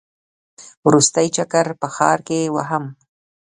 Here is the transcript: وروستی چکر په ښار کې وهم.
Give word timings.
وروستی 0.87 1.27
چکر 1.35 1.67
په 1.81 1.87
ښار 1.95 2.19
کې 2.27 2.51
وهم. 2.55 2.85